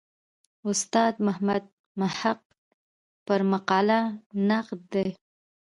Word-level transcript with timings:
استاد 0.69 1.13
محمد 1.27 1.63
محق 1.99 2.39
پر 3.25 3.39
مقاله 3.51 3.99
نقد 4.49 4.79
دی. 4.93 5.09